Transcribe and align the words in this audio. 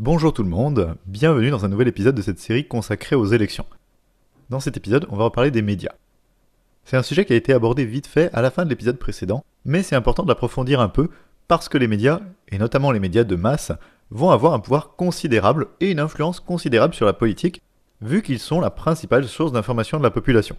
Bonjour 0.00 0.32
tout 0.32 0.44
le 0.44 0.48
monde, 0.48 0.94
bienvenue 1.06 1.50
dans 1.50 1.64
un 1.64 1.68
nouvel 1.68 1.88
épisode 1.88 2.14
de 2.14 2.22
cette 2.22 2.38
série 2.38 2.68
consacrée 2.68 3.16
aux 3.16 3.26
élections. 3.26 3.66
Dans 4.48 4.60
cet 4.60 4.76
épisode, 4.76 5.08
on 5.10 5.16
va 5.16 5.24
reparler 5.24 5.50
des 5.50 5.60
médias. 5.60 5.96
C'est 6.84 6.96
un 6.96 7.02
sujet 7.02 7.24
qui 7.24 7.32
a 7.32 7.36
été 7.36 7.52
abordé 7.52 7.84
vite 7.84 8.06
fait 8.06 8.30
à 8.32 8.40
la 8.40 8.52
fin 8.52 8.64
de 8.64 8.70
l'épisode 8.70 8.96
précédent, 8.96 9.44
mais 9.64 9.82
c'est 9.82 9.96
important 9.96 10.22
de 10.22 10.28
l'approfondir 10.28 10.80
un 10.80 10.88
peu 10.88 11.10
parce 11.48 11.68
que 11.68 11.78
les 11.78 11.88
médias, 11.88 12.20
et 12.46 12.58
notamment 12.58 12.92
les 12.92 13.00
médias 13.00 13.24
de 13.24 13.34
masse, 13.34 13.72
vont 14.12 14.30
avoir 14.30 14.52
un 14.52 14.60
pouvoir 14.60 14.94
considérable 14.94 15.66
et 15.80 15.90
une 15.90 15.98
influence 15.98 16.38
considérable 16.38 16.94
sur 16.94 17.04
la 17.04 17.12
politique, 17.12 17.60
vu 18.00 18.22
qu'ils 18.22 18.38
sont 18.38 18.60
la 18.60 18.70
principale 18.70 19.26
source 19.26 19.50
d'information 19.50 19.98
de 19.98 20.04
la 20.04 20.12
population. 20.12 20.56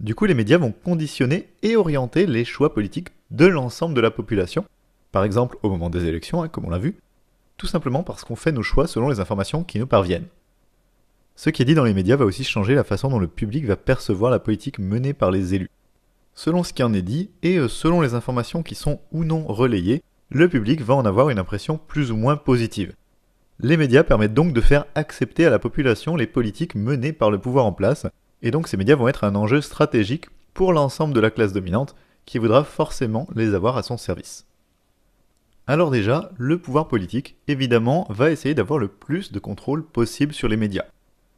Du 0.00 0.16
coup, 0.16 0.24
les 0.24 0.34
médias 0.34 0.58
vont 0.58 0.72
conditionner 0.72 1.48
et 1.62 1.76
orienter 1.76 2.26
les 2.26 2.44
choix 2.44 2.74
politiques 2.74 3.10
de 3.30 3.46
l'ensemble 3.46 3.94
de 3.94 4.00
la 4.00 4.10
population, 4.10 4.64
par 5.12 5.22
exemple 5.22 5.58
au 5.62 5.70
moment 5.70 5.90
des 5.90 6.06
élections, 6.06 6.42
hein, 6.42 6.48
comme 6.48 6.64
on 6.64 6.70
l'a 6.70 6.78
vu, 6.78 6.96
tout 7.62 7.68
simplement 7.68 8.02
parce 8.02 8.24
qu'on 8.24 8.34
fait 8.34 8.50
nos 8.50 8.64
choix 8.64 8.88
selon 8.88 9.08
les 9.08 9.20
informations 9.20 9.62
qui 9.62 9.78
nous 9.78 9.86
parviennent. 9.86 10.26
Ce 11.36 11.48
qui 11.48 11.62
est 11.62 11.64
dit 11.64 11.76
dans 11.76 11.84
les 11.84 11.94
médias 11.94 12.16
va 12.16 12.24
aussi 12.24 12.42
changer 12.42 12.74
la 12.74 12.82
façon 12.82 13.08
dont 13.08 13.20
le 13.20 13.28
public 13.28 13.66
va 13.66 13.76
percevoir 13.76 14.32
la 14.32 14.40
politique 14.40 14.80
menée 14.80 15.12
par 15.12 15.30
les 15.30 15.54
élus. 15.54 15.70
Selon 16.34 16.64
ce 16.64 16.72
qui 16.72 16.82
en 16.82 16.92
est 16.92 17.02
dit, 17.02 17.30
et 17.44 17.58
euh, 17.58 17.68
selon 17.68 18.00
les 18.00 18.14
informations 18.14 18.64
qui 18.64 18.74
sont 18.74 18.98
ou 19.12 19.22
non 19.22 19.44
relayées, 19.46 20.02
le 20.28 20.48
public 20.48 20.82
va 20.82 20.96
en 20.96 21.04
avoir 21.04 21.30
une 21.30 21.38
impression 21.38 21.78
plus 21.78 22.10
ou 22.10 22.16
moins 22.16 22.34
positive. 22.34 22.94
Les 23.60 23.76
médias 23.76 24.02
permettent 24.02 24.34
donc 24.34 24.52
de 24.52 24.60
faire 24.60 24.86
accepter 24.96 25.46
à 25.46 25.50
la 25.50 25.60
population 25.60 26.16
les 26.16 26.26
politiques 26.26 26.74
menées 26.74 27.12
par 27.12 27.30
le 27.30 27.38
pouvoir 27.38 27.64
en 27.64 27.72
place, 27.72 28.08
et 28.42 28.50
donc 28.50 28.66
ces 28.66 28.76
médias 28.76 28.96
vont 28.96 29.06
être 29.06 29.22
un 29.22 29.36
enjeu 29.36 29.60
stratégique 29.60 30.26
pour 30.52 30.72
l'ensemble 30.72 31.14
de 31.14 31.20
la 31.20 31.30
classe 31.30 31.52
dominante 31.52 31.94
qui 32.26 32.38
voudra 32.38 32.64
forcément 32.64 33.28
les 33.36 33.54
avoir 33.54 33.76
à 33.76 33.84
son 33.84 33.98
service. 33.98 34.46
Alors 35.66 35.90
déjà, 35.90 36.30
le 36.38 36.58
pouvoir 36.58 36.88
politique, 36.88 37.36
évidemment, 37.46 38.06
va 38.10 38.30
essayer 38.30 38.54
d'avoir 38.54 38.80
le 38.80 38.88
plus 38.88 39.30
de 39.30 39.38
contrôle 39.38 39.84
possible 39.84 40.34
sur 40.34 40.48
les 40.48 40.56
médias. 40.56 40.86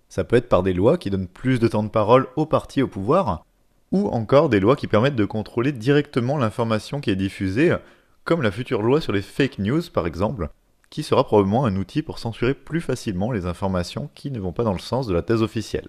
Ça 0.08 0.24
peut 0.24 0.36
être 0.36 0.48
par 0.48 0.62
des 0.62 0.72
lois 0.72 0.96
qui 0.96 1.10
donnent 1.10 1.28
plus 1.28 1.58
de 1.58 1.68
temps 1.68 1.82
de 1.82 1.88
parole 1.90 2.28
aux 2.36 2.46
partis 2.46 2.80
au 2.80 2.88
pouvoir, 2.88 3.44
ou 3.92 4.08
encore 4.08 4.48
des 4.48 4.60
lois 4.60 4.76
qui 4.76 4.86
permettent 4.86 5.16
de 5.16 5.26
contrôler 5.26 5.72
directement 5.72 6.38
l'information 6.38 7.00
qui 7.00 7.10
est 7.10 7.16
diffusée, 7.16 7.76
comme 8.24 8.40
la 8.40 8.50
future 8.50 8.82
loi 8.82 9.02
sur 9.02 9.12
les 9.12 9.22
fake 9.22 9.58
news 9.58 9.82
par 9.92 10.06
exemple, 10.06 10.48
qui 10.88 11.02
sera 11.02 11.24
probablement 11.24 11.66
un 11.66 11.76
outil 11.76 12.00
pour 12.00 12.18
censurer 12.18 12.54
plus 12.54 12.80
facilement 12.80 13.30
les 13.30 13.44
informations 13.44 14.10
qui 14.14 14.30
ne 14.30 14.40
vont 14.40 14.52
pas 14.52 14.64
dans 14.64 14.72
le 14.72 14.78
sens 14.78 15.06
de 15.06 15.12
la 15.12 15.22
thèse 15.22 15.42
officielle. 15.42 15.88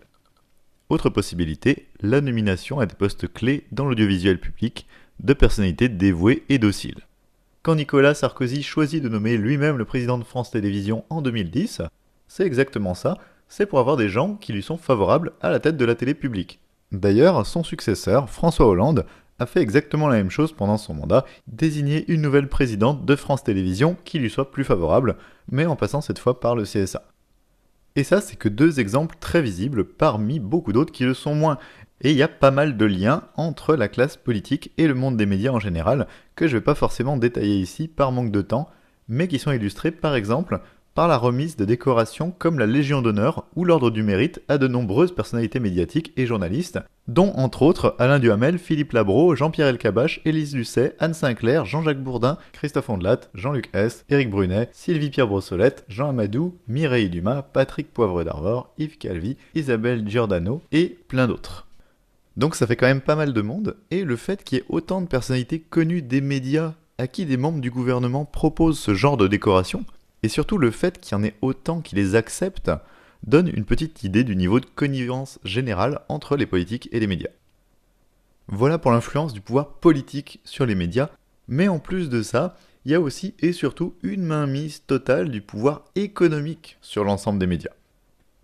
Autre 0.89 1.09
possibilité, 1.09 1.87
la 2.01 2.19
nomination 2.19 2.79
à 2.79 2.85
des 2.85 2.95
postes 2.95 3.31
clés 3.31 3.65
dans 3.71 3.85
l'audiovisuel 3.85 4.39
public 4.39 4.87
de 5.21 5.33
personnalités 5.33 5.89
dévouées 5.89 6.43
et 6.49 6.59
dociles. 6.59 7.05
Quand 7.65 7.73
Nicolas 7.73 8.13
Sarkozy 8.13 8.61
choisit 8.61 9.01
de 9.01 9.09
nommer 9.09 9.37
lui-même 9.37 9.79
le 9.79 9.85
président 9.85 10.19
de 10.19 10.23
France 10.23 10.51
Télévisions 10.51 11.03
en 11.09 11.23
2010, 11.23 11.81
c'est 12.27 12.45
exactement 12.45 12.93
ça, 12.93 13.17
c'est 13.47 13.65
pour 13.65 13.79
avoir 13.79 13.97
des 13.97 14.07
gens 14.07 14.35
qui 14.35 14.53
lui 14.53 14.61
sont 14.61 14.77
favorables 14.77 15.31
à 15.41 15.49
la 15.49 15.59
tête 15.59 15.75
de 15.75 15.83
la 15.83 15.95
télé 15.95 16.13
publique. 16.13 16.59
D'ailleurs, 16.91 17.43
son 17.47 17.63
successeur, 17.63 18.29
François 18.29 18.67
Hollande, 18.67 19.07
a 19.39 19.47
fait 19.47 19.61
exactement 19.61 20.07
la 20.07 20.17
même 20.17 20.29
chose 20.29 20.51
pendant 20.51 20.77
son 20.77 20.93
mandat, 20.93 21.25
désigner 21.47 22.05
une 22.07 22.21
nouvelle 22.21 22.49
présidente 22.49 23.03
de 23.03 23.15
France 23.15 23.43
Télévisions 23.43 23.97
qui 24.05 24.19
lui 24.19 24.29
soit 24.29 24.51
plus 24.51 24.63
favorable, 24.63 25.15
mais 25.51 25.65
en 25.65 25.75
passant 25.75 26.01
cette 26.01 26.19
fois 26.19 26.39
par 26.39 26.55
le 26.55 26.65
CSA. 26.65 27.01
Et 27.95 28.03
ça, 28.03 28.19
c'est 28.19 28.35
que 28.35 28.49
deux 28.49 28.79
exemples 28.79 29.15
très 29.19 29.41
visibles 29.41 29.85
parmi 29.85 30.39
beaucoup 30.39 30.73
d'autres 30.73 30.91
qui 30.91 31.05
le 31.05 31.13
sont 31.13 31.33
moins. 31.33 31.57
Et 32.01 32.11
il 32.11 32.17
y 32.17 32.23
a 32.23 32.27
pas 32.27 32.51
mal 32.51 32.75
de 32.75 32.85
liens 32.85 33.23
entre 33.35 33.75
la 33.75 33.87
classe 33.87 34.17
politique 34.17 34.71
et 34.77 34.87
le 34.87 34.93
monde 34.93 35.15
des 35.15 35.25
médias 35.25 35.51
en 35.51 35.59
général, 35.59 36.07
que 36.35 36.47
je 36.47 36.55
ne 36.55 36.59
vais 36.59 36.63
pas 36.63 36.75
forcément 36.75 37.15
détailler 37.15 37.57
ici 37.57 37.87
par 37.87 38.11
manque 38.11 38.31
de 38.31 38.41
temps, 38.41 38.69
mais 39.07 39.27
qui 39.27 39.39
sont 39.39 39.51
illustrés 39.51 39.91
par 39.91 40.15
exemple 40.15 40.59
par 40.95 41.09
la 41.09 41.17
remise 41.17 41.57
de 41.57 41.65
décorations 41.65 42.31
comme 42.31 42.57
la 42.57 42.65
Légion 42.65 43.01
d'honneur 43.01 43.45
ou 43.57 43.65
l'Ordre 43.65 43.91
du 43.91 44.01
mérite 44.01 44.41
à 44.47 44.57
de 44.57 44.67
nombreuses 44.67 45.13
personnalités 45.13 45.59
médiatiques 45.59 46.13
et 46.15 46.25
journalistes, 46.25 46.79
dont 47.09 47.33
entre 47.35 47.63
autres 47.63 47.95
Alain 47.99 48.17
Duhamel, 48.17 48.57
Philippe 48.57 48.93
Labro, 48.93 49.35
Jean-Pierre 49.35 49.67
Elkabach, 49.67 50.21
Élise 50.23 50.55
Lucet, 50.55 50.95
Anne 50.99 51.13
Sinclair, 51.13 51.65
Jean-Jacques 51.65 52.01
Bourdin, 52.01 52.37
Christophe 52.53 52.89
Ondelat, 52.89 53.19
Jean-Luc 53.33 53.69
S, 53.73 54.05
Éric 54.09 54.29
Brunet, 54.29 54.69
Sylvie 54.71 55.09
Pierre 55.09 55.27
Brossolette, 55.27 55.83
Jean 55.89 56.09
Amadou, 56.09 56.55
Mireille 56.69 57.09
Dumas, 57.09 57.41
Patrick 57.41 57.93
Poivre 57.93 58.23
d'Arvor, 58.23 58.73
Yves 58.77 58.97
Calvi, 58.97 59.35
Isabelle 59.53 60.07
Giordano 60.07 60.61
et 60.71 60.97
plein 61.09 61.27
d'autres. 61.27 61.67
Donc 62.37 62.55
ça 62.55 62.67
fait 62.67 62.77
quand 62.77 62.87
même 62.87 63.01
pas 63.01 63.17
mal 63.17 63.33
de 63.33 63.41
monde, 63.41 63.75
et 63.91 64.05
le 64.05 64.15
fait 64.15 64.45
qu'il 64.45 64.59
y 64.59 64.61
ait 64.61 64.65
autant 64.69 65.01
de 65.01 65.07
personnalités 65.07 65.59
connues 65.59 66.01
des 66.01 66.21
médias 66.21 66.73
à 66.97 67.07
qui 67.07 67.25
des 67.25 67.35
membres 67.35 67.59
du 67.59 67.71
gouvernement 67.71 68.23
proposent 68.23 68.79
ce 68.79 68.93
genre 68.93 69.17
de 69.17 69.27
décoration, 69.27 69.83
et 70.25 70.27
surtout 70.27 70.57
le 70.57 70.71
fait 70.71 70.99
qu'il 70.99 71.11
y 71.11 71.15
en 71.15 71.23
ait 71.23 71.35
autant 71.43 71.81
qui 71.81 71.95
les 71.95 72.15
acceptent 72.15 72.71
donne 73.27 73.47
une 73.47 73.63
petite 73.63 74.03
idée 74.03 74.23
du 74.23 74.35
niveau 74.35 74.59
de 74.59 74.65
connivence 74.65 75.37
générale 75.43 76.01
entre 76.09 76.35
les 76.35 76.47
politiques 76.47 76.89
et 76.91 76.99
les 76.99 77.05
médias. 77.05 77.29
Voilà 78.47 78.79
pour 78.79 78.91
l'influence 78.91 79.33
du 79.33 79.41
pouvoir 79.41 79.73
politique 79.75 80.39
sur 80.43 80.65
les 80.65 80.73
médias, 80.73 81.11
mais 81.47 81.67
en 81.67 81.77
plus 81.77 82.09
de 82.09 82.23
ça, 82.23 82.57
il 82.85 82.91
y 82.91 82.95
a 82.95 83.01
aussi 83.01 83.35
et 83.39 83.53
surtout 83.53 83.93
une 84.01 84.23
mainmise 84.23 84.81
totale 84.87 85.29
du 85.29 85.41
pouvoir 85.41 85.85
économique 85.93 86.79
sur 86.81 87.03
l'ensemble 87.03 87.37
des 87.37 87.45
médias. 87.45 87.73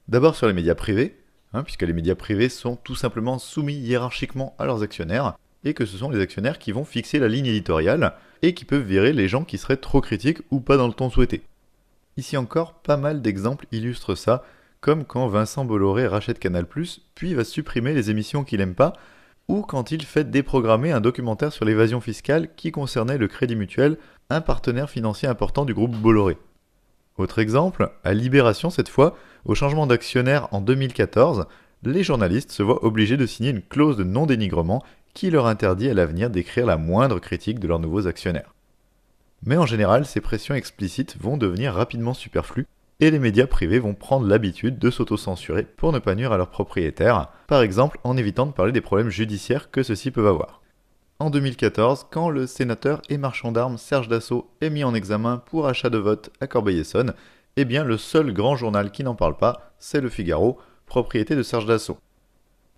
D'abord 0.08 0.36
sur 0.36 0.46
les 0.46 0.54
médias 0.54 0.76
privés, 0.76 1.18
hein, 1.54 1.64
puisque 1.64 1.82
les 1.82 1.94
médias 1.94 2.14
privés 2.14 2.50
sont 2.50 2.76
tout 2.76 2.96
simplement 2.96 3.40
soumis 3.40 3.76
hiérarchiquement 3.76 4.56
à 4.60 4.66
leurs 4.68 4.84
actionnaires, 4.84 5.36
et 5.64 5.74
que 5.74 5.88
ce 5.88 5.98
sont 5.98 6.12
les 6.12 6.22
actionnaires 6.22 6.60
qui 6.60 6.74
vont 6.74 6.86
fixer 6.86 7.18
la 7.18 7.28
ligne 7.28 7.48
éditoriale, 7.48 8.14
et 8.44 8.54
qui 8.54 8.66
peuvent 8.66 8.86
virer 8.86 9.14
les 9.14 9.28
gens 9.28 9.44
qui 9.44 9.58
seraient 9.58 9.78
trop 9.78 10.02
critiques 10.02 10.42
ou 10.52 10.60
pas 10.60 10.78
dans 10.78 10.88
le 10.88 10.94
ton 10.94 11.10
souhaité. 11.10 11.42
Ici 12.18 12.38
encore, 12.38 12.74
pas 12.74 12.98
mal 12.98 13.22
d'exemples 13.22 13.68
illustrent 13.72 14.16
ça, 14.16 14.44
comme 14.82 15.06
quand 15.06 15.28
Vincent 15.28 15.64
Bolloré 15.66 16.08
rachète 16.08 16.40
Canal+, 16.40 16.66
puis 17.16 17.34
va 17.34 17.44
supprimer 17.44 17.94
les 17.94 18.10
émissions 18.10 18.44
qu'il 18.44 18.60
n'aime 18.60 18.76
pas, 18.76 18.94
ou 19.48 19.62
quand 19.62 19.92
il 19.92 20.04
fait 20.04 20.30
déprogrammer 20.30 20.92
un 20.92 21.02
documentaire 21.02 21.52
sur 21.52 21.66
l'évasion 21.66 22.02
fiscale 22.02 22.50
qui 22.56 22.72
concernait 22.72 23.18
le 23.18 23.28
Crédit 23.28 23.56
Mutuel, 23.56 23.98
un 24.30 24.42
partenaire 24.42 24.90
financier 24.90 25.28
important 25.28 25.66
du 25.66 25.74
groupe 25.74 25.96
Bolloré. 25.96 26.38
Autre 27.18 27.40
exemple, 27.40 27.92
à 28.04 28.14
Libération 28.14 28.70
cette 28.70 28.90
fois, 28.90 29.18
au 29.46 29.56
changement 29.56 29.88
d'actionnaire 29.88 30.48
en 30.52 30.62
2014, 30.62 31.46
les 31.84 32.04
journalistes 32.04 32.52
se 32.52 32.64
voient 32.64 32.84
obligés 32.86 33.18
de 33.18 33.26
signer 33.26 33.50
une 33.50 33.62
clause 33.62 33.98
de 33.98 34.04
non-dénigrement 34.04 34.84
qui 35.14 35.30
leur 35.30 35.48
interdit 35.48 35.90
à 35.90 35.94
l'avenir 35.94 36.30
d'écrire 36.30 36.66
la 36.66 36.78
moindre 36.78 37.20
critique 37.20 37.60
de 37.60 37.68
leurs 37.68 37.80
nouveaux 37.80 38.08
actionnaires. 38.08 38.54
Mais 39.44 39.58
en 39.58 39.66
général, 39.66 40.06
ces 40.06 40.22
pressions 40.22 40.56
explicites 40.56 41.18
vont 41.20 41.38
devenir 41.38 41.74
rapidement 41.74 42.14
superflues 42.14 42.68
et 43.00 43.10
les 43.10 43.20
médias 43.20 43.48
privés 43.48 43.80
vont 43.80 43.96
prendre 43.96 44.28
l'habitude 44.28 44.78
de 44.78 44.92
s'auto-censurer 44.92 45.64
pour 45.64 45.92
ne 45.92 46.00
pas 46.00 46.14
nuire 46.14 46.32
à 46.32 46.38
leurs 46.38 46.52
propriétaires, 46.52 47.30
par 47.48 47.64
exemple 47.64 47.98
en 48.04 48.16
évitant 48.16 48.46
de 48.46 48.52
parler 48.52 48.72
des 48.72 48.82
problèmes 48.82 49.10
judiciaires 49.10 49.72
que 49.72 49.82
ceux-ci 49.82 50.12
peuvent 50.12 50.28
avoir. 50.28 50.62
En 51.18 51.32
2014, 51.32 52.08
quand 52.12 52.30
le 52.30 52.46
sénateur 52.46 53.02
et 53.10 53.18
marchand 53.18 53.52
d'armes 53.52 53.78
Serge 53.78 54.08
Dassault 54.08 54.50
est 54.62 54.70
mis 54.70 54.84
en 54.84 54.94
examen 54.94 55.38
pour 55.38 55.68
achat 55.68 55.90
de 55.90 55.98
vote 55.98 56.32
à 56.40 56.48
Corbeil-Essonne, 56.48 57.16
eh 57.58 57.66
bien 57.66 57.84
le 57.84 57.98
seul 57.98 58.34
grand 58.34 58.56
journal 58.56 58.92
qui 58.92 59.04
n'en 59.04 59.16
parle 59.16 59.38
pas, 59.38 59.74
c'est 59.80 60.02
Le 60.02 60.10
Figaro, 60.10 60.60
propriété 60.86 61.36
de 61.36 61.44
Serge 61.44 61.66
Dassault. 61.66 61.98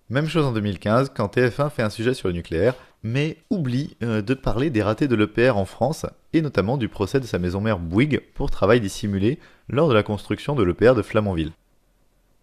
Même 0.09 0.27
chose 0.27 0.45
en 0.45 0.53
2015 0.53 1.11
quand 1.13 1.35
TF1 1.35 1.69
fait 1.69 1.83
un 1.83 1.89
sujet 1.89 2.13
sur 2.13 2.29
le 2.29 2.33
nucléaire, 2.33 2.75
mais 3.01 3.37
oublie 3.49 3.97
euh, 4.03 4.21
de 4.21 4.33
parler 4.33 4.69
des 4.69 4.83
ratés 4.83 5.07
de 5.07 5.15
l'EPR 5.15 5.57
en 5.57 5.65
France, 5.65 6.05
et 6.33 6.41
notamment 6.41 6.77
du 6.77 6.89
procès 6.89 7.19
de 7.19 7.25
sa 7.25 7.39
maison 7.39 7.61
mère 7.61 7.79
Bouygues 7.79 8.21
pour 8.33 8.51
travail 8.51 8.81
dissimulé 8.81 9.39
lors 9.69 9.87
de 9.87 9.93
la 9.93 10.03
construction 10.03 10.55
de 10.55 10.63
l'EPR 10.63 10.95
de 10.95 11.01
Flamanville. 11.01 11.53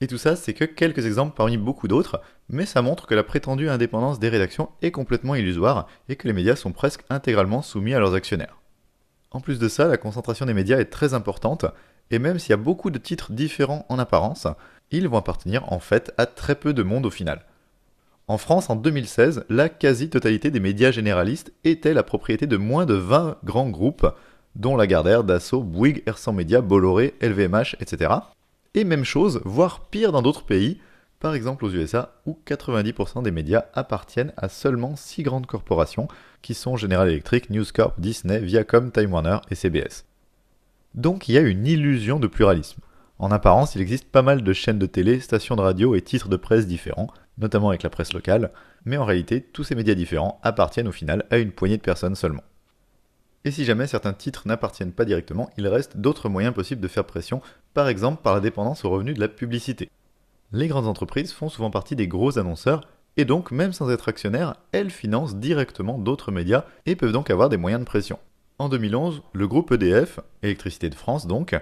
Et 0.01 0.07
tout 0.07 0.19
ça, 0.19 0.35
c'est 0.35 0.55
que 0.55 0.65
quelques 0.65 1.05
exemples 1.05 1.37
parmi 1.37 1.59
beaucoup 1.59 1.87
d'autres, 1.87 2.23
mais 2.49 2.65
ça 2.65 2.81
montre 2.81 3.07
que 3.07 3.15
la 3.15 3.23
prétendue 3.23 3.69
indépendance 3.69 4.19
des 4.19 4.31
rédactions 4.31 4.71
est 4.81 4.93
complètement 4.93 5.35
illusoire 5.35 5.87
et 6.09 6.17
que 6.17 6.27
les 6.27 6.33
médias 6.33 6.57
sont 6.57 6.73
presque 6.73 7.03
intégralement 7.11 7.61
soumis 7.61 7.95
à 7.95 7.99
leurs 7.99 8.15
actionnaires. 8.15 8.59
En 9.31 9.41
plus 9.41 9.59
de 9.59 9.69
ça, 9.69 9.89
la 9.89 9.99
concentration 9.99 10.47
des 10.47 10.55
médias 10.55 10.79
est 10.79 10.87
très 10.87 11.13
importante, 11.13 11.67
et 12.11 12.19
même 12.19 12.39
s'il 12.39 12.51
y 12.51 12.55
a 12.55 12.57
beaucoup 12.57 12.91
de 12.91 12.99
titres 12.99 13.33
différents 13.33 13.85
en 13.89 13.99
apparence, 13.99 14.47
ils 14.91 15.07
vont 15.07 15.19
appartenir 15.19 15.71
en 15.73 15.79
fait 15.79 16.13
à 16.17 16.27
très 16.27 16.55
peu 16.55 16.73
de 16.73 16.83
monde 16.83 17.07
au 17.07 17.11
final. 17.11 17.45
En 18.31 18.39
France, 18.39 18.71
en 18.71 18.77
2016, 18.77 19.45
la 19.49 19.69
quasi-totalité 19.69 20.53
des 20.53 20.61
médias 20.61 20.93
généralistes 20.93 21.53
était 21.65 21.95
la 21.95 22.05
propriété 22.05 22.47
de 22.47 22.57
moins 22.57 22.87
de 22.87 22.95
20 22.95 23.39
grands 23.43 23.69
groupes, 23.69 24.07
dont 24.55 24.77
Lagardère, 24.77 25.25
Dassault, 25.25 25.65
Bouygues, 25.65 26.05
Ersan 26.07 26.33
Media, 26.33 26.61
Bolloré, 26.61 27.15
LVMH, 27.21 27.75
etc. 27.81 28.13
Et 28.75 28.85
même 28.85 29.03
chose, 29.03 29.41
voire 29.45 29.89
pire 29.89 30.13
dans 30.13 30.23
d'autres 30.23 30.45
pays, 30.45 30.79
par 31.19 31.35
exemple 31.35 31.65
aux 31.65 31.73
USA, 31.73 32.21
où 32.25 32.39
90% 32.47 33.25
des 33.25 33.33
médias 33.33 33.65
appartiennent 33.75 34.33
à 34.37 34.49
seulement 34.49 34.95
6 34.95 35.25
grandes 35.25 35.47
corporations, 35.47 36.07
qui 36.41 36.55
sont 36.55 36.77
General 36.77 37.09
Electric, 37.09 37.51
News 37.51 37.67
Corp, 37.75 38.01
Disney, 38.01 38.39
Viacom, 38.39 38.93
Time 38.93 39.13
Warner 39.13 39.39
et 39.51 39.57
CBS. 39.57 40.05
Donc 40.95 41.29
il 41.29 41.35
y 41.35 41.39
a 41.39 41.41
une 41.41 41.67
illusion 41.67 42.21
de 42.21 42.29
pluralisme. 42.29 42.81
En 43.19 43.33
apparence, 43.33 43.75
il 43.75 43.83
existe 43.83 44.09
pas 44.09 44.23
mal 44.23 44.43
de 44.43 44.53
chaînes 44.53 44.79
de 44.79 44.87
télé, 44.87 45.19
stations 45.19 45.57
de 45.57 45.61
radio 45.61 45.97
et 45.97 46.01
titres 46.01 46.29
de 46.29 46.37
presse 46.37 46.69
différents, 46.69 47.09
notamment 47.41 47.71
avec 47.71 47.83
la 47.83 47.91
presse 47.91 48.13
locale, 48.13 48.53
mais 48.85 48.97
en 48.97 49.05
réalité, 49.05 49.43
tous 49.43 49.65
ces 49.65 49.75
médias 49.75 49.95
différents 49.95 50.41
appartiennent 50.43 50.89
au 50.89 50.93
final 50.93 51.27
à 51.31 51.39
une 51.39 51.53
poignée 51.53 51.77
de 51.77 51.83
personnes 51.83 52.15
seulement. 52.15 52.45
Et 53.45 53.51
si 53.51 53.65
jamais 53.65 53.87
certains 53.87 54.13
titres 54.13 54.47
n'appartiennent 54.47 54.93
pas 54.93 55.07
directement, 55.07 55.51
il 55.57 55.67
reste 55.67 55.97
d'autres 55.97 56.29
moyens 56.29 56.55
possibles 56.55 56.83
de 56.83 56.89
faire 56.89 57.07
pression, 57.07 57.41
par 57.73 57.89
exemple 57.89 58.23
par 58.23 58.35
la 58.35 58.41
dépendance 58.41 58.85
aux 58.85 58.91
revenus 58.91 59.15
de 59.15 59.21
la 59.21 59.29
publicité. 59.29 59.91
Les 60.53 60.69
grandes 60.69 60.87
entreprises 60.87 61.33
font 61.33 61.49
souvent 61.49 61.71
partie 61.71 61.97
des 61.97 62.09
gros 62.09 62.39
annonceurs, 62.39 62.87
et 63.17 63.25
donc 63.25 63.51
même 63.51 63.73
sans 63.73 63.91
être 63.91 64.09
actionnaires, 64.09 64.57
elles 64.73 64.91
financent 64.91 65.37
directement 65.37 65.99
d'autres 65.99 66.33
médias 66.33 66.65
et 66.87 66.97
peuvent 66.97 67.13
donc 67.13 67.31
avoir 67.31 67.49
des 67.49 67.57
moyens 67.57 67.81
de 67.81 67.87
pression. 67.87 68.19
En 68.59 68.69
2011, 68.69 69.23
le 69.33 69.49
groupe 69.49 69.73
EDF, 69.73 70.21
Électricité 70.43 70.91
de 70.91 70.95
France 70.95 71.27
donc, 71.27 71.59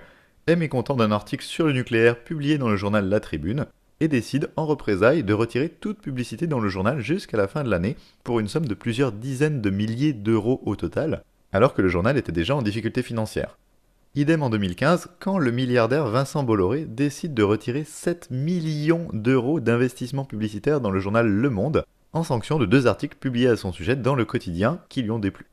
est 0.49 0.57
mécontent 0.57 0.97
d'un 0.97 1.13
article 1.13 1.45
sur 1.45 1.67
le 1.67 1.73
nucléaire 1.73 2.25
publié 2.25 2.59
dans 2.59 2.69
le 2.69 2.77
journal 2.77 3.09
La 3.09 3.21
Tribune, 3.21 3.67
et 4.01 4.09
décide 4.09 4.51
en 4.57 4.67
représailles 4.67 5.25
de 5.25 5.35
retirer 5.35 5.69
toute 5.69 6.01
publicité 6.01 6.47
dans 6.47 6.61
le 6.61 6.69
journal 6.69 7.01
jusqu'à 7.01 7.37
la 7.37 7.49
fin 7.49 7.65
de 7.65 7.71
l'année 7.71 7.97
pour 8.25 8.41
une 8.41 8.49
somme 8.49 8.67
de 8.67 8.75
plusieurs 8.75 9.13
dizaines 9.13 9.61
de 9.61 9.71
milliers 9.71 10.13
d'euros 10.13 10.61
au 10.65 10.77
total, 10.77 11.25
alors 11.53 11.75
que 11.75 11.83
le 11.83 11.89
journal 11.89 12.17
était 12.17 12.33
déjà 12.33 12.55
en 12.55 12.63
difficulté 12.63 13.03
financière. 13.03 13.59
Idem 14.15 14.43
en 14.43 14.51
2015, 14.51 15.11
quand 15.21 15.39
le 15.39 15.51
milliardaire 15.51 16.09
Vincent 16.09 16.43
Bolloré 16.43 16.87
décide 16.87 17.35
de 17.35 17.43
retirer 17.43 17.85
7 17.85 18.31
millions 18.31 19.09
d'euros 19.13 19.61
d'investissement 19.61 20.25
publicitaire 20.25 20.81
dans 20.81 20.91
le 20.91 21.01
journal 21.01 21.29
Le 21.29 21.51
Monde, 21.51 21.85
en 22.13 22.23
sanction 22.23 22.59
de 22.59 22.67
deux 22.67 22.87
articles 22.87 23.19
publiés 23.19 23.49
à 23.49 23.57
son 23.57 23.71
sujet 23.71 23.97
dans 23.97 24.15
le 24.15 24.25
quotidien 24.25 24.81
qui 24.89 25.03
lui 25.03 25.11
ont 25.11 25.19
déplu. 25.19 25.47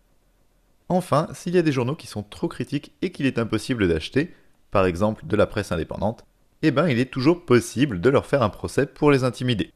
Enfin, 0.87 1.27
s'il 1.33 1.55
y 1.55 1.57
a 1.57 1.63
des 1.63 1.71
journaux 1.71 1.95
qui 1.95 2.07
sont 2.07 2.23
trop 2.23 2.47
critiques 2.47 2.93
et 3.01 3.11
qu'il 3.11 3.25
est 3.25 3.39
impossible 3.39 3.87
d'acheter, 3.87 4.33
par 4.71 4.85
exemple 4.85 5.25
de 5.25 5.35
la 5.35 5.47
presse 5.47 5.71
indépendante, 5.71 6.25
eh 6.61 6.71
ben 6.71 6.87
il 6.87 6.99
est 6.99 7.11
toujours 7.11 7.45
possible 7.45 8.01
de 8.01 8.09
leur 8.09 8.25
faire 8.25 8.41
un 8.41 8.49
procès 8.49 8.85
pour 8.85 9.11
les 9.11 9.23
intimider. 9.23 9.71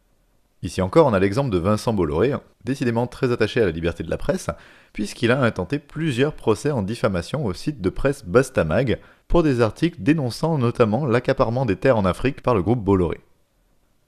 Ici 0.62 0.82
encore, 0.82 1.08
on 1.08 1.14
a 1.14 1.20
l'exemple 1.20 1.52
de 1.52 1.58
Vincent 1.58 1.94
Bolloré, 1.94 2.34
décidément 2.66 3.08
très 3.08 3.32
attaché 3.32 3.62
à 3.62 3.66
la 3.66 3.72
liberté 3.72 4.04
de 4.04 4.10
la 4.10 4.18
presse, 4.18 4.50
puisqu'il 4.92 5.32
a 5.32 5.42
intenté 5.42 5.80
plusieurs 5.80 6.34
procès 6.34 6.72
en 6.72 6.82
diffamation 6.82 7.46
au 7.46 7.54
site 7.54 7.80
de 7.80 7.90
presse 7.90 8.26
Bastamag 8.26 9.00
pour 9.30 9.42
des 9.42 9.62
articles 9.62 10.02
dénonçant 10.02 10.58
notamment 10.58 11.06
l'accaparement 11.06 11.66
des 11.66 11.78
terres 11.78 11.98
en 11.98 12.04
Afrique 12.04 12.42
par 12.42 12.56
le 12.56 12.62
groupe 12.62 12.84
Bolloré. 12.84 13.22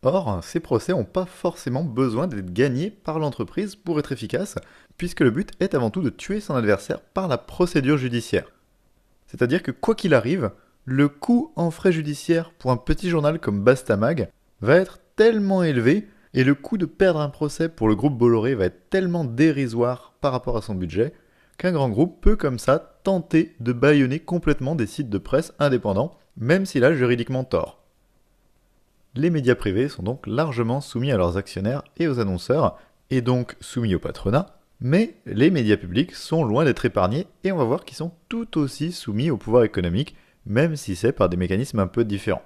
Or, 0.03 0.43
ces 0.43 0.59
procès 0.59 0.93
n'ont 0.93 1.05
pas 1.05 1.25
forcément 1.25 1.83
besoin 1.83 2.27
d'être 2.27 2.51
gagnés 2.51 2.89
par 2.89 3.19
l'entreprise 3.19 3.75
pour 3.75 3.99
être 3.99 4.11
efficaces, 4.11 4.55
puisque 4.97 5.21
le 5.21 5.31
but 5.31 5.51
est 5.59 5.75
avant 5.75 5.91
tout 5.91 6.01
de 6.01 6.09
tuer 6.09 6.41
son 6.41 6.55
adversaire 6.55 6.99
par 6.99 7.27
la 7.27 7.37
procédure 7.37 7.97
judiciaire. 7.97 8.51
C'est-à-dire 9.27 9.63
que 9.63 9.71
quoi 9.71 9.95
qu'il 9.95 10.15
arrive, 10.15 10.51
le 10.85 11.09
coût 11.09 11.51
en 11.55 11.71
frais 11.71 11.91
judiciaires 11.91 12.51
pour 12.57 12.71
un 12.71 12.77
petit 12.77 13.09
journal 13.09 13.39
comme 13.39 13.63
Bastamag 13.63 14.29
va 14.61 14.77
être 14.77 14.99
tellement 15.15 15.63
élevé 15.63 16.07
et 16.33 16.43
le 16.43 16.55
coût 16.55 16.77
de 16.77 16.85
perdre 16.85 17.19
un 17.19 17.29
procès 17.29 17.69
pour 17.69 17.87
le 17.87 17.95
groupe 17.95 18.17
Bolloré 18.17 18.55
va 18.55 18.65
être 18.65 18.89
tellement 18.89 19.25
dérisoire 19.25 20.13
par 20.21 20.31
rapport 20.31 20.57
à 20.57 20.61
son 20.61 20.75
budget 20.75 21.13
qu'un 21.57 21.71
grand 21.71 21.89
groupe 21.89 22.21
peut 22.21 22.35
comme 22.35 22.57
ça 22.57 22.99
tenter 23.03 23.55
de 23.59 23.73
bâillonner 23.73 24.19
complètement 24.19 24.75
des 24.75 24.87
sites 24.87 25.09
de 25.09 25.17
presse 25.17 25.53
indépendants, 25.59 26.17
même 26.37 26.65
s'il 26.65 26.83
a 26.83 26.95
juridiquement 26.95 27.43
tort. 27.43 27.83
Les 29.13 29.29
médias 29.29 29.55
privés 29.55 29.89
sont 29.89 30.03
donc 30.03 30.25
largement 30.25 30.81
soumis 30.81 31.11
à 31.11 31.17
leurs 31.17 31.37
actionnaires 31.37 31.83
et 31.97 32.07
aux 32.07 32.19
annonceurs, 32.19 32.79
et 33.09 33.21
donc 33.21 33.57
soumis 33.59 33.93
au 33.93 33.99
patronat, 33.99 34.57
mais 34.79 35.15
les 35.25 35.51
médias 35.51 35.77
publics 35.77 36.15
sont 36.15 36.43
loin 36.43 36.65
d'être 36.65 36.85
épargnés 36.85 37.27
et 37.43 37.51
on 37.51 37.57
va 37.57 37.65
voir 37.65 37.85
qu'ils 37.85 37.97
sont 37.97 38.13
tout 38.29 38.57
aussi 38.57 38.91
soumis 38.91 39.29
au 39.29 39.37
pouvoir 39.37 39.63
économique, 39.63 40.15
même 40.45 40.75
si 40.75 40.95
c'est 40.95 41.11
par 41.11 41.29
des 41.29 41.37
mécanismes 41.37 41.79
un 41.79 41.87
peu 41.87 42.03
différents. 42.03 42.43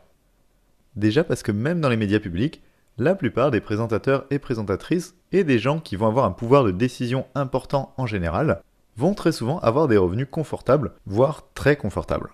Déjà 0.95 1.23
parce 1.23 1.43
que 1.43 1.51
même 1.51 1.81
dans 1.81 1.89
les 1.89 1.97
médias 1.97 2.19
publics, 2.19 2.61
la 2.97 3.15
plupart 3.15 3.51
des 3.51 3.59
présentateurs 3.59 4.25
et 4.29 4.39
présentatrices 4.39 5.15
et 5.31 5.43
des 5.43 5.59
gens 5.59 5.79
qui 5.79 5.95
vont 5.95 6.07
avoir 6.07 6.25
un 6.25 6.31
pouvoir 6.31 6.63
de 6.63 6.71
décision 6.71 7.25
important 7.35 7.93
en 7.97 8.05
général 8.05 8.61
vont 8.95 9.13
très 9.13 9.33
souvent 9.33 9.59
avoir 9.59 9.87
des 9.87 9.97
revenus 9.97 10.27
confortables, 10.31 10.93
voire 11.05 11.43
très 11.53 11.75
confortables. 11.75 12.29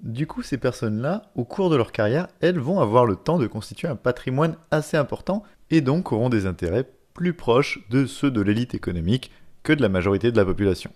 Du 0.00 0.26
coup, 0.26 0.42
ces 0.42 0.58
personnes-là, 0.58 1.30
au 1.36 1.44
cours 1.44 1.70
de 1.70 1.76
leur 1.76 1.92
carrière, 1.92 2.26
elles 2.40 2.58
vont 2.58 2.80
avoir 2.80 3.06
le 3.06 3.14
temps 3.14 3.38
de 3.38 3.46
constituer 3.46 3.86
un 3.86 3.94
patrimoine 3.94 4.56
assez 4.72 4.96
important 4.96 5.44
et 5.70 5.80
donc 5.80 6.10
auront 6.10 6.28
des 6.28 6.46
intérêts 6.46 6.90
plus 7.14 7.34
proches 7.34 7.86
de 7.88 8.06
ceux 8.06 8.32
de 8.32 8.40
l'élite 8.40 8.74
économique 8.74 9.30
que 9.62 9.72
de 9.72 9.82
la 9.82 9.88
majorité 9.88 10.32
de 10.32 10.36
la 10.36 10.44
population. 10.44 10.90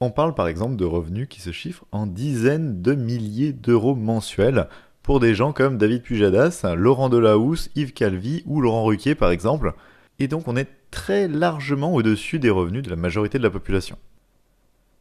On 0.00 0.10
parle 0.10 0.34
par 0.34 0.46
exemple 0.46 0.76
de 0.76 0.84
revenus 0.84 1.26
qui 1.28 1.40
se 1.40 1.50
chiffrent 1.50 1.84
en 1.90 2.06
dizaines 2.06 2.82
de 2.82 2.94
milliers 2.94 3.52
d'euros 3.52 3.96
mensuels, 3.96 4.68
pour 5.02 5.20
des 5.20 5.34
gens 5.34 5.52
comme 5.52 5.78
David 5.78 6.02
Pujadas, 6.02 6.64
Laurent 6.76 7.08
Delahousse, 7.08 7.70
Yves 7.74 7.94
Calvi 7.94 8.42
ou 8.46 8.60
Laurent 8.60 8.84
Ruquier 8.84 9.14
par 9.14 9.30
exemple, 9.30 9.72
et 10.18 10.28
donc 10.28 10.46
on 10.46 10.56
est 10.56 10.68
très 10.90 11.28
largement 11.28 11.94
au-dessus 11.94 12.38
des 12.38 12.50
revenus 12.50 12.82
de 12.82 12.90
la 12.90 12.96
majorité 12.96 13.38
de 13.38 13.42
la 13.42 13.50
population. 13.50 13.96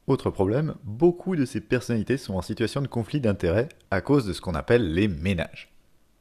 Autre 0.08 0.30
problème, 0.30 0.76
beaucoup 0.84 1.36
de 1.36 1.46
ces 1.46 1.60
personnalités 1.60 2.18
sont 2.18 2.36
en 2.36 2.42
situation 2.42 2.82
de 2.82 2.88
conflit 2.88 3.20
d'intérêts 3.20 3.70
à 3.92 4.00
cause 4.00 4.26
de 4.26 4.34
ce 4.34 4.42
qu'on 4.42 4.56
appelle 4.56 4.94
les 4.94 5.08
ménages. 5.08 5.74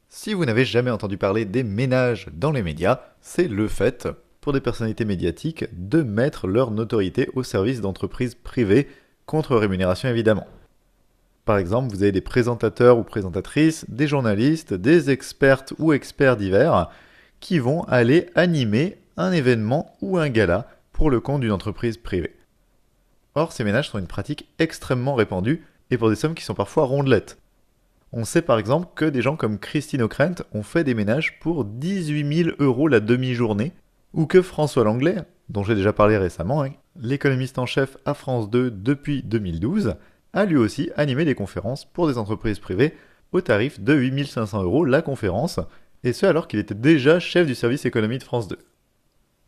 Si 0.09 0.33
vous 0.33 0.45
n'avez 0.45 0.65
jamais 0.65 0.91
entendu 0.91 1.17
parler 1.17 1.45
des 1.45 1.63
ménages 1.63 2.27
dans 2.33 2.51
les 2.51 2.63
médias, 2.63 2.99
c'est 3.21 3.47
le 3.47 3.67
fait, 3.67 4.07
pour 4.41 4.53
des 4.53 4.61
personnalités 4.61 5.05
médiatiques, 5.05 5.65
de 5.73 6.03
mettre 6.03 6.47
leur 6.47 6.71
notoriété 6.71 7.29
au 7.33 7.43
service 7.43 7.81
d'entreprises 7.81 8.35
privées, 8.35 8.87
contre 9.25 9.55
rémunération 9.55 10.09
évidemment. 10.09 10.47
Par 11.45 11.57
exemple, 11.57 11.93
vous 11.93 12.03
avez 12.03 12.11
des 12.11 12.21
présentateurs 12.21 12.97
ou 12.97 13.03
présentatrices, 13.03 13.85
des 13.89 14.07
journalistes, 14.07 14.73
des 14.73 15.09
expertes 15.09 15.73
ou 15.79 15.93
experts 15.93 16.37
divers 16.37 16.89
qui 17.39 17.59
vont 17.59 17.83
aller 17.83 18.27
animer 18.35 18.97
un 19.15 19.31
événement 19.31 19.95
ou 20.01 20.17
un 20.17 20.29
gala 20.29 20.67
pour 20.91 21.09
le 21.09 21.19
compte 21.19 21.41
d'une 21.41 21.51
entreprise 21.51 21.97
privée. 21.97 22.35
Or, 23.35 23.53
ces 23.53 23.63
ménages 23.63 23.89
sont 23.89 23.99
une 23.99 24.07
pratique 24.07 24.49
extrêmement 24.59 25.15
répandue 25.15 25.63
et 25.91 25.97
pour 25.97 26.09
des 26.09 26.15
sommes 26.15 26.35
qui 26.35 26.43
sont 26.43 26.53
parfois 26.53 26.85
rondelettes. 26.85 27.37
On 28.11 28.25
sait 28.25 28.41
par 28.41 28.57
exemple 28.57 28.87
que 28.95 29.05
des 29.05 29.21
gens 29.21 29.35
comme 29.35 29.59
Christine 29.59 30.01
O'Krent 30.01 30.43
ont 30.53 30.63
fait 30.63 30.83
des 30.83 30.95
ménages 30.95 31.39
pour 31.39 31.65
18 31.65 32.43
000 32.43 32.55
euros 32.59 32.87
la 32.87 32.99
demi-journée, 32.99 33.73
ou 34.13 34.25
que 34.25 34.41
François 34.41 34.83
Langlais, 34.83 35.17
dont 35.49 35.63
j'ai 35.63 35.75
déjà 35.75 35.93
parlé 35.93 36.17
récemment, 36.17 36.63
hein, 36.63 36.71
l'économiste 36.99 37.59
en 37.59 37.65
chef 37.65 37.97
à 38.05 38.13
France 38.13 38.49
2 38.49 38.71
depuis 38.71 39.23
2012, 39.23 39.95
a 40.33 40.45
lui 40.45 40.57
aussi 40.57 40.89
animé 40.95 41.25
des 41.25 41.35
conférences 41.35 41.85
pour 41.85 42.07
des 42.07 42.17
entreprises 42.17 42.59
privées 42.59 42.93
au 43.31 43.41
tarif 43.41 43.79
de 43.79 43.93
8500 43.93 44.63
euros 44.63 44.85
la 44.85 45.01
conférence, 45.01 45.59
et 46.03 46.13
ce 46.13 46.25
alors 46.25 46.47
qu'il 46.47 46.59
était 46.59 46.75
déjà 46.75 47.19
chef 47.19 47.47
du 47.47 47.55
service 47.55 47.85
économie 47.85 48.17
de 48.17 48.23
France 48.23 48.47
2. 48.47 48.57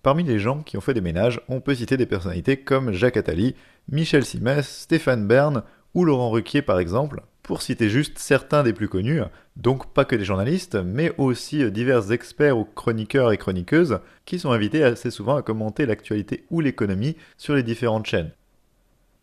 Parmi 0.01 0.23
les 0.23 0.39
gens 0.39 0.61
qui 0.61 0.77
ont 0.77 0.81
fait 0.81 0.93
des 0.93 1.01
ménages, 1.01 1.41
on 1.49 1.59
peut 1.59 1.75
citer 1.75 1.97
des 1.97 2.05
personnalités 2.05 2.57
comme 2.57 2.93
Jacques 2.93 3.17
Attali, 3.17 3.55
Michel 3.91 4.25
Simès, 4.25 4.67
Stéphane 4.67 5.27
Bern 5.27 5.63
ou 5.93 6.05
Laurent 6.05 6.29
Ruquier 6.29 6.61
par 6.61 6.79
exemple, 6.79 7.21
pour 7.49 7.63
citer 7.63 7.89
juste 7.89 8.19
certains 8.19 8.61
des 8.61 8.73
plus 8.73 8.87
connus, 8.87 9.23
donc 9.57 9.91
pas 9.91 10.05
que 10.05 10.15
des 10.15 10.23
journalistes, 10.23 10.75
mais 10.75 11.11
aussi 11.17 11.69
divers 11.71 12.11
experts 12.11 12.55
ou 12.55 12.63
chroniqueurs 12.63 13.31
et 13.31 13.37
chroniqueuses 13.37 13.99
qui 14.25 14.37
sont 14.37 14.51
invités 14.51 14.83
assez 14.83 15.09
souvent 15.09 15.35
à 15.35 15.41
commenter 15.41 15.87
l'actualité 15.87 16.45
ou 16.51 16.61
l'économie 16.61 17.17
sur 17.37 17.55
les 17.55 17.63
différentes 17.63 18.05
chaînes 18.05 18.31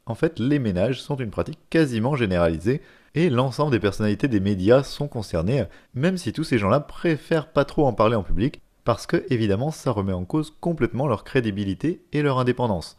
en 0.07 0.15
fait, 0.15 0.39
les 0.39 0.59
ménages 0.59 1.03
sont 1.03 1.17
une 1.17 1.31
pratique 1.31 1.59
quasiment 1.69 2.15
généralisée 2.15 2.81
et 3.15 3.29
l'ensemble 3.29 3.73
des 3.73 3.81
personnalités 3.81 4.29
des 4.29 4.41
médias 4.41 4.83
sont 4.83 5.09
concernées, 5.09 5.65
même 5.95 6.17
si 6.17 6.33
tous 6.33 6.45
ces 6.45 6.59
gens-là 6.59 6.81
préfèrent 6.81 7.53
pas 7.53 7.65
trop 7.65 7.87
en 7.87 7.93
parler 7.93 8.17
en 8.17 8.23
public, 8.23 8.61
parce 8.85 9.07
que 9.07 9.25
évidemment 9.31 9.71
ça 9.71 9.91
remet 9.91 10.13
en 10.13 10.25
cause 10.25 10.55
complètement 10.61 11.09
leur 11.09 11.25
crédibilité 11.25 12.03
et 12.13 12.23
leur 12.23 12.39
indépendance. 12.39 12.99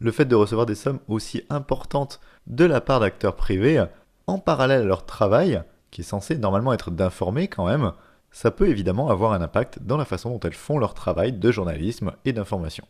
Le 0.00 0.10
fait 0.10 0.24
de 0.24 0.34
recevoir 0.34 0.66
des 0.66 0.74
sommes 0.74 0.98
aussi 1.06 1.44
importantes 1.48 2.20
de 2.48 2.64
la 2.64 2.80
part 2.80 2.98
d'acteurs 2.98 3.36
privés, 3.36 3.84
en 4.32 4.38
parallèle 4.38 4.82
à 4.82 4.86
leur 4.86 5.04
travail, 5.04 5.62
qui 5.90 6.00
est 6.00 6.04
censé 6.04 6.38
normalement 6.38 6.72
être 6.72 6.90
d'informer 6.90 7.48
quand 7.48 7.66
même, 7.66 7.92
ça 8.30 8.50
peut 8.50 8.68
évidemment 8.68 9.10
avoir 9.10 9.32
un 9.32 9.42
impact 9.42 9.80
dans 9.82 9.98
la 9.98 10.06
façon 10.06 10.30
dont 10.30 10.40
elles 10.40 10.54
font 10.54 10.78
leur 10.78 10.94
travail 10.94 11.32
de 11.32 11.52
journalisme 11.52 12.12
et 12.24 12.32
d'information. 12.32 12.86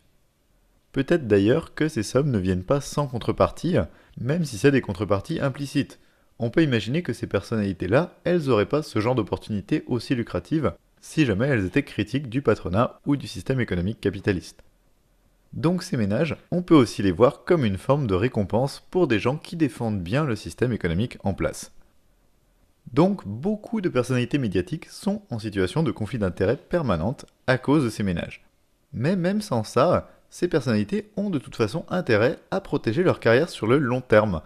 Peut-être 0.93 1.27
d'ailleurs 1.27 1.73
que 1.73 1.89
ces 1.89 2.03
sommes 2.03 2.31
ne 2.31 2.37
viennent 2.37 2.63
pas 2.63 2.79
sans 2.79 3.07
contrepartie, 3.07 3.75
même 4.17 4.45
si 4.45 4.57
c'est 4.57 4.71
des 4.71 4.81
contreparties 4.81 5.41
implicites. 5.41 5.99
On 6.39 6.49
peut 6.49 6.63
imaginer 6.63 7.03
que 7.03 7.13
ces 7.13 7.27
personnalités-là, 7.27 8.13
elles 8.23 8.45
n'auraient 8.45 8.67
pas 8.67 8.83
ce 8.83 8.99
genre 8.99 9.15
d'opportunités 9.15 9.83
aussi 9.87 10.15
lucratives 10.15 10.73
si 11.01 11.25
jamais 11.25 11.47
elles 11.47 11.65
étaient 11.65 11.83
critiques 11.83 12.29
du 12.29 12.41
patronat 12.41 13.01
ou 13.05 13.17
du 13.17 13.27
système 13.27 13.59
économique 13.59 13.99
capitaliste. 13.99 14.63
Donc 15.53 15.83
ces 15.83 15.97
ménages, 15.97 16.35
on 16.51 16.63
peut 16.63 16.75
aussi 16.75 17.03
les 17.03 17.11
voir 17.11 17.43
comme 17.43 17.63
une 17.63 17.77
forme 17.77 18.07
de 18.07 18.15
récompense 18.15 18.83
pour 18.89 19.07
des 19.07 19.19
gens 19.19 19.37
qui 19.37 19.55
défendent 19.55 20.01
bien 20.01 20.25
le 20.25 20.35
système 20.35 20.73
économique 20.73 21.17
en 21.23 21.33
place. 21.33 21.71
Donc 22.91 23.27
beaucoup 23.27 23.79
de 23.79 23.89
personnalités 23.89 24.39
médiatiques 24.39 24.89
sont 24.89 25.21
en 25.29 25.39
situation 25.39 25.83
de 25.83 25.91
conflit 25.91 26.17
d'intérêts 26.17 26.57
permanente 26.57 27.25
à 27.47 27.57
cause 27.57 27.83
de 27.83 27.89
ces 27.89 28.03
ménages. 28.03 28.43
Mais 28.93 29.15
même 29.15 29.41
sans 29.41 29.63
ça, 29.63 30.09
ces 30.29 30.47
personnalités 30.47 31.11
ont 31.17 31.29
de 31.29 31.39
toute 31.39 31.55
façon 31.55 31.85
intérêt 31.89 32.39
à 32.49 32.59
protéger 32.59 33.03
leur 33.03 33.19
carrière 33.19 33.49
sur 33.49 33.67
le 33.67 33.77
long 33.77 34.01
terme. 34.01 34.41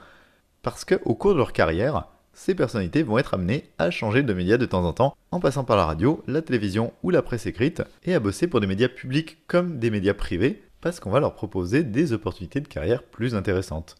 Parce 0.61 0.83
qu'au 0.83 1.15
cours 1.15 1.33
de 1.33 1.37
leur 1.37 1.53
carrière, 1.53 2.07
ces 2.33 2.53
personnalités 2.53 3.03
vont 3.03 3.17
être 3.17 3.33
amenées 3.33 3.69
à 3.77 3.89
changer 3.89 4.21
de 4.21 4.33
médias 4.33 4.57
de 4.57 4.65
temps 4.65 4.83
en 4.83 4.93
temps, 4.93 5.15
en 5.31 5.39
passant 5.39 5.63
par 5.63 5.77
la 5.77 5.85
radio, 5.85 6.23
la 6.27 6.41
télévision 6.41 6.93
ou 7.03 7.09
la 7.09 7.21
presse 7.21 7.45
écrite, 7.45 7.83
et 8.03 8.13
à 8.13 8.19
bosser 8.19 8.47
pour 8.47 8.59
des 8.59 8.67
médias 8.67 8.89
publics 8.89 9.37
comme 9.47 9.79
des 9.79 9.89
médias 9.89 10.13
privés, 10.13 10.61
parce 10.81 10.99
qu'on 10.99 11.09
va 11.09 11.19
leur 11.19 11.33
proposer 11.33 11.83
des 11.83 12.13
opportunités 12.13 12.61
de 12.61 12.67
carrière 12.67 13.03
plus 13.03 13.35
intéressantes. 13.35 13.95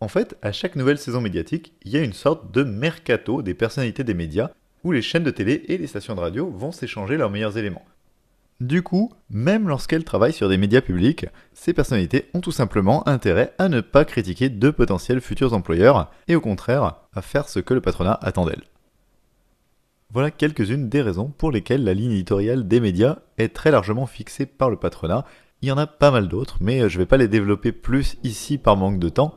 En 0.00 0.08
fait, 0.08 0.36
à 0.42 0.52
chaque 0.52 0.76
nouvelle 0.76 0.98
saison 0.98 1.20
médiatique, 1.20 1.74
il 1.82 1.92
y 1.92 1.96
a 1.96 2.02
une 2.02 2.12
sorte 2.12 2.52
de 2.52 2.62
mercato 2.62 3.42
des 3.42 3.54
personnalités 3.54 4.04
des 4.04 4.14
médias 4.14 4.50
où 4.82 4.92
les 4.92 5.02
chaînes 5.02 5.24
de 5.24 5.30
télé 5.30 5.64
et 5.68 5.78
les 5.78 5.86
stations 5.86 6.14
de 6.14 6.20
radio 6.20 6.50
vont 6.50 6.72
s'échanger 6.72 7.16
leurs 7.16 7.30
meilleurs 7.30 7.58
éléments. 7.58 7.84
Du 8.60 8.82
coup, 8.82 9.10
même 9.30 9.68
lorsqu'elles 9.68 10.04
travaillent 10.04 10.34
sur 10.34 10.50
des 10.50 10.58
médias 10.58 10.82
publics, 10.82 11.26
ces 11.54 11.72
personnalités 11.72 12.26
ont 12.34 12.40
tout 12.40 12.52
simplement 12.52 13.06
intérêt 13.08 13.54
à 13.58 13.70
ne 13.70 13.80
pas 13.80 14.04
critiquer 14.04 14.50
de 14.50 14.70
potentiels 14.70 15.22
futurs 15.22 15.54
employeurs 15.54 16.10
et 16.28 16.36
au 16.36 16.42
contraire 16.42 16.96
à 17.14 17.22
faire 17.22 17.48
ce 17.48 17.60
que 17.60 17.72
le 17.72 17.80
patronat 17.80 18.18
attend 18.20 18.44
d'elles. 18.44 18.64
Voilà 20.12 20.30
quelques-unes 20.30 20.88
des 20.88 21.02
raisons 21.02 21.28
pour 21.28 21.52
lesquelles 21.52 21.84
la 21.84 21.94
ligne 21.94 22.10
éditoriale 22.10 22.68
des 22.68 22.80
médias 22.80 23.20
est 23.38 23.54
très 23.54 23.70
largement 23.70 24.06
fixée 24.06 24.44
par 24.44 24.68
le 24.68 24.76
patronat. 24.76 25.24
Il 25.62 25.68
y 25.68 25.72
en 25.72 25.78
a 25.78 25.86
pas 25.86 26.10
mal 26.10 26.28
d'autres, 26.28 26.56
mais 26.60 26.88
je 26.88 26.96
ne 26.96 27.02
vais 27.02 27.06
pas 27.06 27.18
les 27.18 27.28
développer 27.28 27.72
plus 27.72 28.16
ici 28.24 28.56
par 28.56 28.78
manque 28.78 28.98
de 28.98 29.10
temps. 29.10 29.34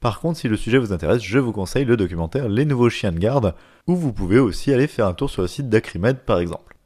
Par 0.00 0.20
contre, 0.20 0.38
si 0.38 0.48
le 0.48 0.56
sujet 0.56 0.78
vous 0.78 0.94
intéresse, 0.94 1.22
je 1.22 1.38
vous 1.38 1.52
conseille 1.52 1.84
le 1.84 1.98
documentaire 1.98 2.48
Les 2.48 2.64
nouveaux 2.64 2.88
chiens 2.88 3.12
de 3.12 3.18
garde, 3.18 3.54
où 3.86 3.94
vous 3.94 4.14
pouvez 4.14 4.38
aussi 4.38 4.72
aller 4.72 4.86
faire 4.86 5.06
un 5.06 5.12
tour 5.12 5.28
sur 5.28 5.42
le 5.42 5.48
site 5.48 5.68
d'Acrimed 5.68 6.20
par 6.20 6.38
exemple. 6.38 6.76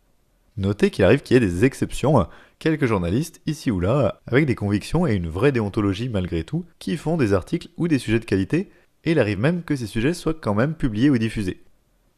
Notez 0.56 0.90
qu'il 0.90 1.04
arrive 1.04 1.22
qu'il 1.22 1.34
y 1.34 1.36
ait 1.36 1.40
des 1.40 1.64
exceptions, 1.64 2.26
quelques 2.58 2.86
journalistes, 2.86 3.40
ici 3.46 3.70
ou 3.70 3.78
là, 3.78 4.20
avec 4.26 4.44
des 4.44 4.56
convictions 4.56 5.06
et 5.06 5.14
une 5.14 5.28
vraie 5.28 5.52
déontologie 5.52 6.08
malgré 6.08 6.42
tout, 6.42 6.64
qui 6.80 6.96
font 6.96 7.16
des 7.16 7.32
articles 7.32 7.68
ou 7.76 7.86
des 7.86 7.98
sujets 8.00 8.18
de 8.18 8.24
qualité, 8.24 8.70
et 9.04 9.12
il 9.12 9.20
arrive 9.20 9.38
même 9.38 9.62
que 9.62 9.76
ces 9.76 9.86
sujets 9.86 10.14
soient 10.14 10.34
quand 10.34 10.54
même 10.54 10.74
publiés 10.74 11.10
ou 11.10 11.16
diffusés. 11.16 11.62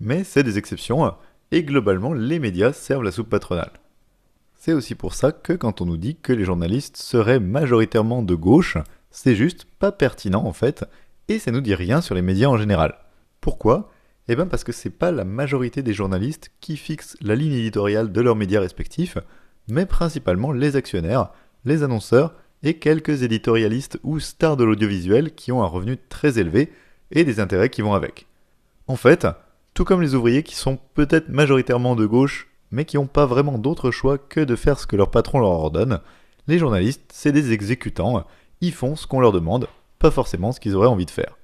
Mais 0.00 0.24
c'est 0.24 0.42
des 0.42 0.56
exceptions, 0.56 1.12
et 1.50 1.64
globalement 1.64 2.14
les 2.14 2.38
médias 2.38 2.72
servent 2.72 3.04
la 3.04 3.12
soupe 3.12 3.28
patronale. 3.28 3.72
C'est 4.64 4.75
aussi 4.75 4.95
pour 4.95 5.14
ça 5.14 5.33
que 5.33 5.52
quand 5.54 5.81
on 5.81 5.87
nous 5.87 5.97
dit 5.97 6.14
que 6.14 6.33
les 6.33 6.45
journalistes 6.45 6.97
seraient 6.97 7.40
majoritairement 7.40 8.23
de 8.23 8.37
gauche, 8.37 8.78
c'est 9.11 9.35
juste 9.35 9.64
pas 9.81 9.90
pertinent 9.90 10.45
en 10.45 10.52
fait, 10.52 10.85
et 11.26 11.40
ça 11.40 11.50
nous 11.50 11.61
dit 11.61 11.75
rien 11.75 12.00
sur 12.00 12.14
les 12.14 12.23
médias 12.23 12.47
en 12.47 12.57
général. 12.57 12.95
Pourquoi? 13.40 13.90
Eh 14.28 14.37
bien 14.37 14.47
parce 14.47 14.62
que 14.62 14.71
c'est 14.71 14.97
pas 14.97 15.11
la 15.11 15.25
majorité 15.25 15.83
des 15.83 15.92
journalistes 15.92 16.52
qui 16.61 16.76
fixent 16.76 17.16
la 17.21 17.35
ligne 17.35 17.54
éditoriale 17.54 18.12
de 18.12 18.21
leurs 18.21 18.37
médias 18.37 18.61
respectifs, 18.61 19.19
mais 19.66 19.85
principalement 19.85 20.52
les 20.52 20.76
actionnaires, 20.76 21.33
les 21.64 21.83
annonceurs 21.83 22.33
et 22.62 22.75
quelques 22.75 23.25
éditorialistes 23.25 23.99
ou 24.04 24.21
stars 24.21 24.57
de 24.57 24.62
l'audiovisuel 24.62 25.35
qui 25.35 25.50
ont 25.50 25.64
un 25.64 25.66
revenu 25.66 25.97
très 26.09 26.38
élevé 26.38 26.71
et 27.11 27.25
des 27.25 27.40
intérêts 27.40 27.71
qui 27.71 27.83
vont 27.83 27.95
avec. 27.95 28.28
En 28.87 28.95
fait, 28.95 29.26
tout 29.75 29.85
comme 29.85 30.02
les 30.02 30.14
ouvriers 30.14 30.45
qui 30.45 30.54
sont 30.54 30.78
peut-être 30.95 31.31
majoritairement 31.31 31.97
de 31.97 32.07
gauche, 32.07 32.51
mais 32.72 32.84
qui 32.84 32.96
n'ont 32.96 33.06
pas 33.06 33.26
vraiment 33.26 33.58
d'autre 33.58 33.90
choix 33.90 34.18
que 34.18 34.40
de 34.40 34.56
faire 34.56 34.78
ce 34.78 34.86
que 34.86 34.96
leur 34.96 35.10
patron 35.10 35.38
leur 35.38 35.50
ordonne, 35.50 36.00
les 36.48 36.58
journalistes, 36.58 37.02
c'est 37.12 37.30
des 37.30 37.52
exécutants, 37.52 38.26
ils 38.60 38.72
font 38.72 38.96
ce 38.96 39.06
qu'on 39.06 39.20
leur 39.20 39.32
demande, 39.32 39.68
pas 39.98 40.10
forcément 40.10 40.50
ce 40.50 40.58
qu'ils 40.58 40.74
auraient 40.74 40.88
envie 40.88 41.06
de 41.06 41.10
faire. 41.10 41.36